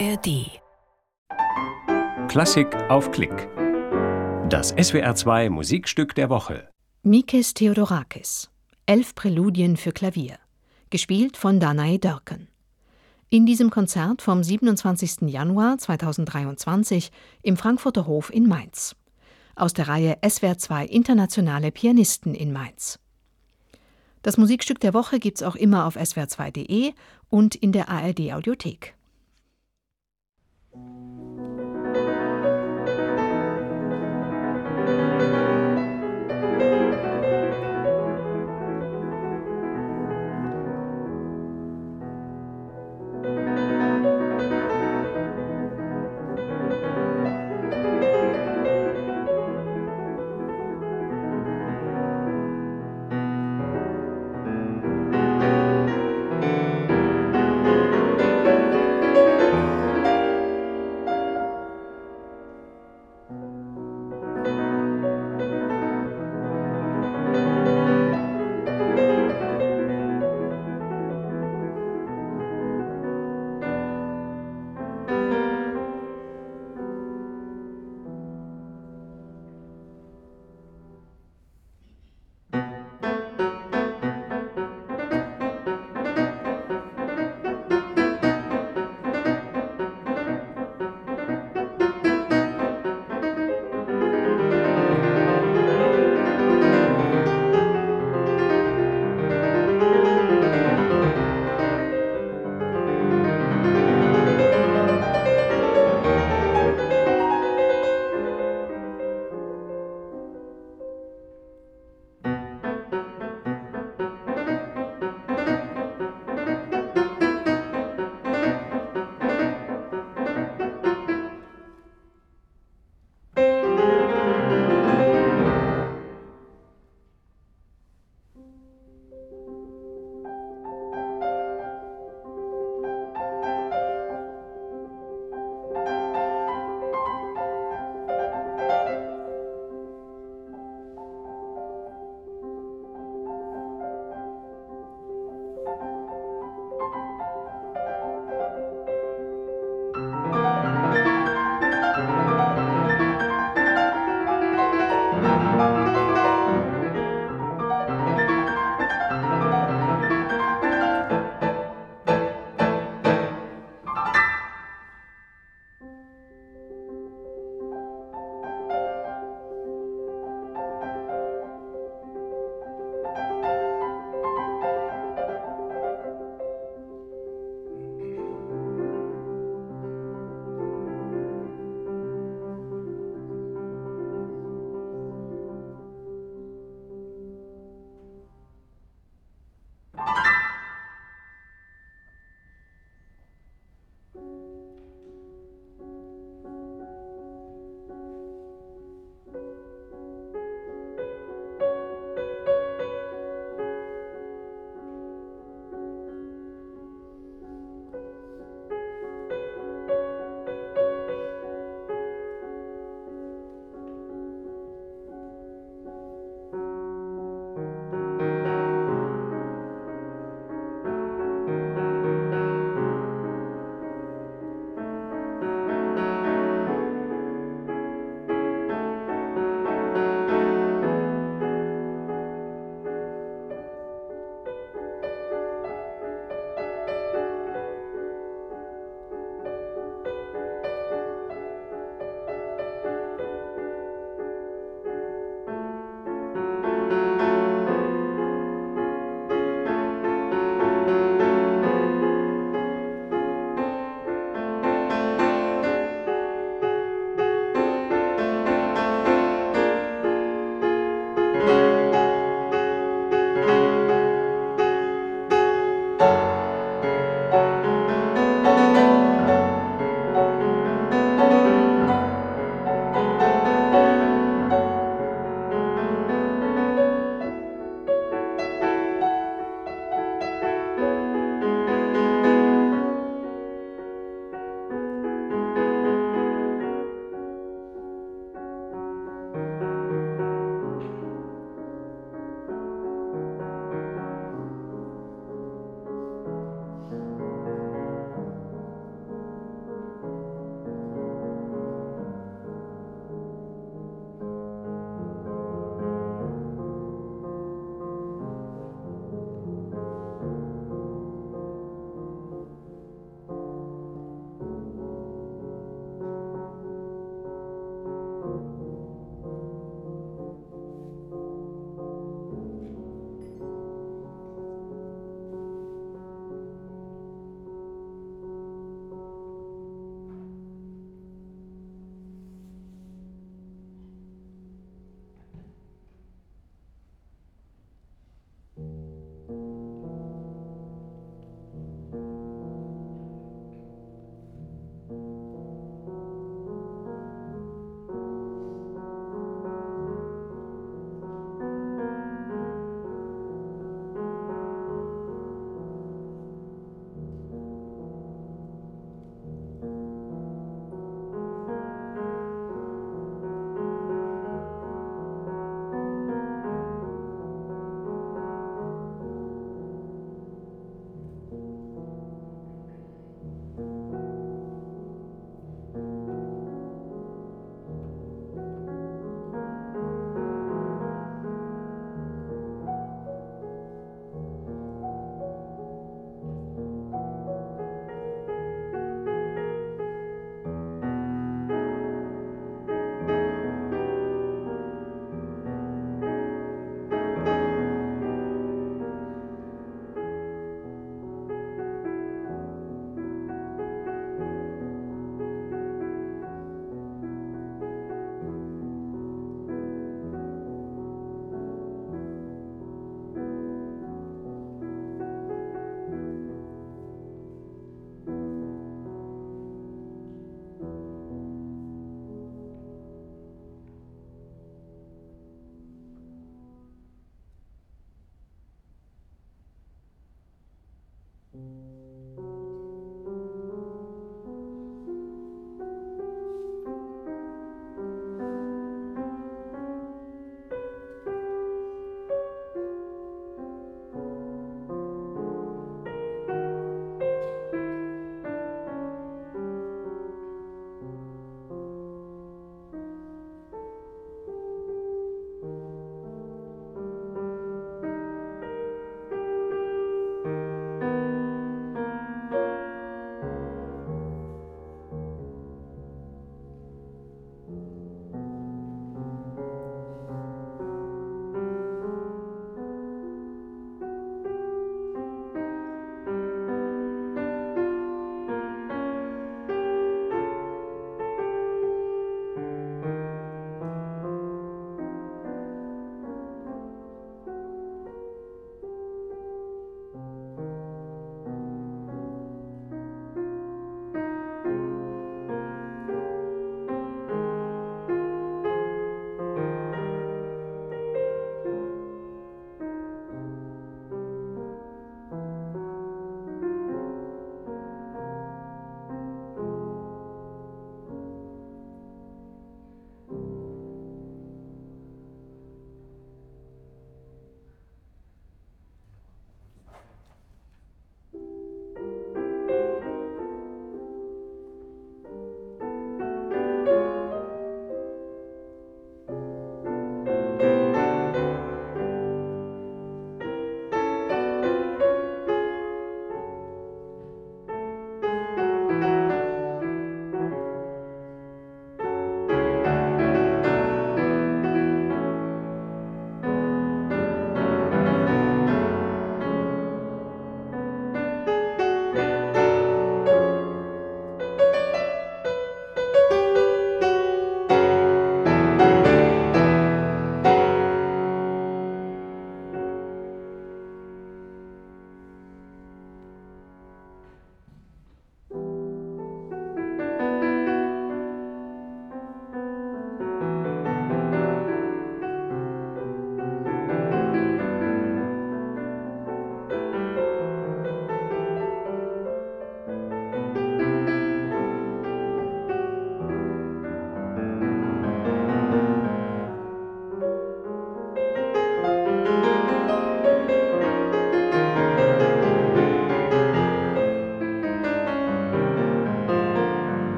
[0.00, 0.60] ARD.
[2.28, 3.48] Klassik auf Klick.
[4.48, 6.68] Das SWR2 Musikstück der Woche.
[7.02, 8.50] Mikes Theodorakis.
[8.86, 10.38] Elf Präludien für Klavier.
[10.90, 12.48] Gespielt von Danae Dörken.
[13.30, 15.28] In diesem Konzert vom 27.
[15.28, 18.96] Januar 2023 im Frankfurter Hof in Mainz.
[19.54, 22.98] Aus der Reihe SWR2 Internationale Pianisten in Mainz.
[24.22, 26.94] Das Musikstück der Woche gibt's auch immer auf swr2.de
[27.28, 28.96] und in der ARD Audiothek.